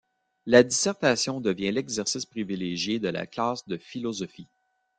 La 0.47 0.63
dissertation 0.63 1.41
devient 1.41 1.71
l'exercice 1.71 2.25
privilégié 2.25 2.97
de 2.97 3.07
la 3.09 3.27
classe 3.27 3.67
de 3.67 3.77
philosophie. 3.77 4.47